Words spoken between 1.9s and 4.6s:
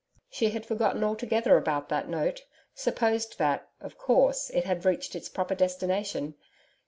note supposed that, of course,